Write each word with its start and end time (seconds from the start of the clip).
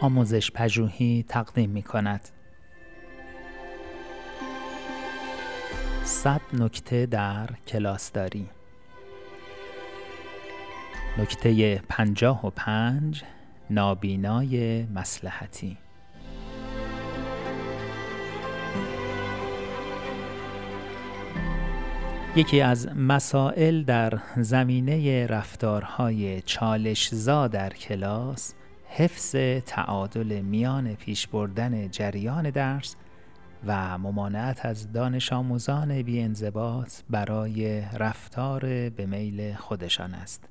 آموزش 0.00 0.50
پژوهی 0.50 1.24
تقدیم 1.28 1.70
می 1.70 1.82
کند. 1.82 2.28
صد 6.04 6.40
نکته 6.52 7.06
در 7.06 7.48
کلاسداری 7.66 8.48
نکته 11.18 11.80
پنجاه 11.88 12.46
و 12.46 12.50
پنج 12.50 13.24
نابینای 13.70 14.82
مسلحتی 14.86 15.78
یکی 22.36 22.60
از 22.60 22.88
مسائل 22.96 23.82
در 23.82 24.20
زمینه 24.36 25.26
رفتارهای 25.26 26.42
چالشزا 26.42 27.48
در 27.48 27.70
کلاس 27.70 28.54
حفظ 28.92 29.36
تعادل 29.66 30.40
میان 30.40 30.94
پیش 30.94 31.26
بردن 31.26 31.90
جریان 31.90 32.50
درس 32.50 32.96
و 33.66 33.98
ممانعت 33.98 34.66
از 34.66 34.92
دانش 34.92 35.32
آموزان 35.32 36.02
بی 36.02 36.20
انضباط 36.20 36.92
برای 37.10 37.80
رفتار 37.80 38.60
به 38.90 39.06
میل 39.06 39.54
خودشان 39.54 40.14
است. 40.14 40.48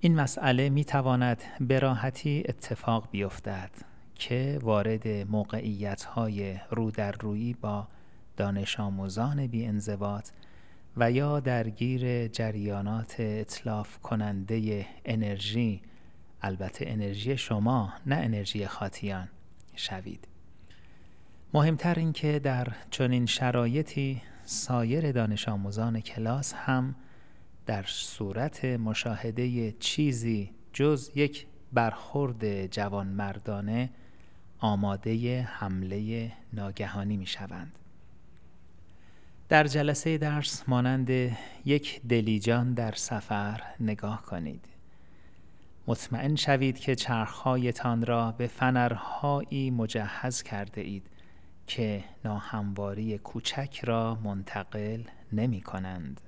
این 0.00 0.20
مسئله 0.20 0.68
می 0.68 0.84
تواند 0.84 1.42
به 1.60 1.78
راحتی 1.78 2.44
اتفاق 2.48 3.08
بیفتد 3.10 3.70
که 4.14 4.58
وارد 4.62 5.08
موقعیت 5.08 6.04
های 6.04 6.56
رو 6.70 6.90
در 6.90 7.12
روی 7.12 7.54
با 7.60 7.88
دانش 8.36 8.80
آموزان 8.80 9.46
بی 9.46 9.66
انضباط 9.66 10.28
و 10.96 11.10
یا 11.10 11.40
درگیر 11.40 12.28
جریانات 12.28 13.16
اطلاف 13.18 13.98
کننده 13.98 14.86
انرژی 15.04 15.82
البته 16.42 16.84
انرژی 16.88 17.36
شما 17.36 17.92
نه 18.06 18.16
انرژی 18.16 18.66
خاطیان 18.66 19.28
شوید 19.76 20.28
مهمتر 21.54 21.94
این 21.94 22.12
که 22.12 22.38
در 22.38 22.68
چنین 22.90 23.26
شرایطی 23.26 24.22
سایر 24.44 25.12
دانش 25.12 25.48
آموزان 25.48 26.00
کلاس 26.00 26.54
هم 26.54 26.94
در 27.66 27.82
صورت 27.86 28.64
مشاهده 28.64 29.72
چیزی 29.72 30.50
جز 30.72 31.10
یک 31.14 31.46
برخورد 31.72 32.66
جوانمردانه 32.66 33.90
آماده 34.58 35.42
حمله 35.42 36.32
ناگهانی 36.52 37.16
می 37.16 37.26
شوند. 37.26 37.72
در 39.48 39.64
جلسه 39.66 40.18
درس 40.18 40.68
مانند 40.68 41.10
یک 41.64 42.02
دلیجان 42.08 42.74
در 42.74 42.92
سفر 42.92 43.62
نگاه 43.80 44.22
کنید. 44.22 44.64
مطمئن 45.90 46.36
شوید 46.36 46.78
که 46.78 46.94
چرخهایتان 46.94 48.06
را 48.06 48.32
به 48.32 48.46
فنرهایی 48.46 49.70
مجهز 49.70 50.42
کرده 50.42 50.80
اید 50.80 51.06
که 51.66 52.04
ناهمواری 52.24 53.18
کوچک 53.18 53.80
را 53.84 54.14
منتقل 54.14 55.02
نمی 55.32 55.60
کنند. 55.60 56.20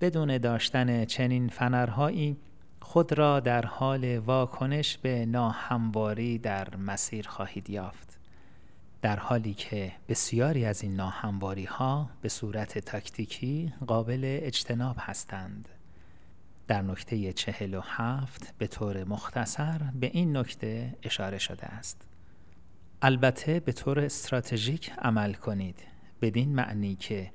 بدون 0.00 0.38
داشتن 0.38 1.04
چنین 1.04 1.48
فنرهایی 1.48 2.36
خود 2.80 3.12
را 3.12 3.40
در 3.40 3.66
حال 3.66 4.18
واکنش 4.18 4.98
به 4.98 5.26
ناهمواری 5.26 6.38
در 6.38 6.76
مسیر 6.76 7.28
خواهید 7.28 7.70
یافت. 7.70 8.18
در 9.02 9.16
حالی 9.16 9.54
که 9.54 9.92
بسیاری 10.08 10.64
از 10.64 10.82
این 10.82 10.94
ناهمواری 10.96 11.64
ها 11.64 12.10
به 12.22 12.28
صورت 12.28 12.78
تاکتیکی 12.78 13.72
قابل 13.86 14.38
اجتناب 14.42 14.96
هستند. 14.98 15.68
در 16.66 16.82
نکته 16.82 17.32
چهل 17.32 17.74
و 17.74 17.80
هفت 17.84 18.54
به 18.58 18.66
طور 18.66 19.04
مختصر 19.04 19.78
به 19.94 20.06
این 20.06 20.36
نکته 20.36 20.96
اشاره 21.02 21.38
شده 21.38 21.66
است. 21.66 22.06
البته 23.02 23.60
به 23.60 23.72
طور 23.72 24.00
استراتژیک 24.00 24.92
عمل 24.98 25.34
کنید 25.34 25.82
بدین 26.22 26.54
معنی 26.54 26.94
که 26.94 27.32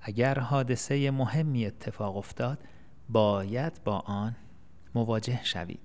اگر 0.00 0.38
حادثه 0.38 1.10
مهمی 1.10 1.66
اتفاق 1.66 2.16
افتاد 2.16 2.58
باید 3.08 3.84
با 3.84 3.98
آن 3.98 4.36
مواجه 4.94 5.44
شوید 5.44 5.80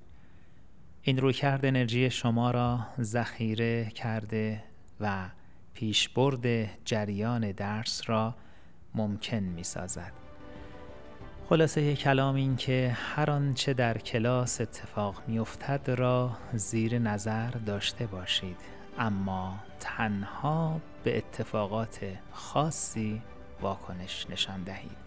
این 1.02 1.18
رویکرد 1.18 1.66
انرژی 1.66 2.10
شما 2.10 2.52
را 2.52 2.80
ذخیره 3.02 3.86
کرده 3.86 4.64
و 5.00 5.30
پیشبرد 5.74 6.70
جریان 6.86 7.52
درس 7.52 8.02
را 8.10 8.36
ممکن 8.96 9.40
می 9.40 9.64
سازد. 9.64 10.29
خلاصه 11.50 11.96
کلام 11.96 12.36
این 12.36 12.56
که 12.56 12.98
هر 13.16 13.32
آنچه 13.32 13.74
در 13.74 13.98
کلاس 13.98 14.62
اتفاق 14.62 15.16
می 15.28 15.40
افتد 15.40 15.90
را 15.90 16.32
زیر 16.54 17.00
نظر 17.00 17.50
داشته 17.50 18.06
باشید. 18.06 18.58
اما 19.00 19.60
تنها 19.80 20.82
به 21.04 21.18
اتفاقات 21.18 22.00
خاصی 22.32 23.22
واکنش 23.62 24.26
نشان 24.30 24.64
دهید. 24.64 24.98